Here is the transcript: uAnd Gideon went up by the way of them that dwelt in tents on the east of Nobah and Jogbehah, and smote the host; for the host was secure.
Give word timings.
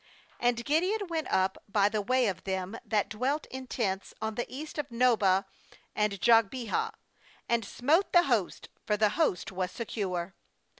uAnd 0.41 0.65
Gideon 0.65 1.05
went 1.09 1.31
up 1.31 1.61
by 1.69 1.87
the 1.87 2.01
way 2.01 2.25
of 2.25 2.43
them 2.43 2.75
that 2.83 3.07
dwelt 3.07 3.45
in 3.51 3.67
tents 3.67 4.15
on 4.19 4.33
the 4.33 4.47
east 4.51 4.79
of 4.79 4.89
Nobah 4.89 5.45
and 5.95 6.19
Jogbehah, 6.19 6.93
and 7.47 7.63
smote 7.63 8.11
the 8.11 8.23
host; 8.23 8.69
for 8.83 8.97
the 8.97 9.09
host 9.09 9.51
was 9.51 9.69
secure. 9.69 10.33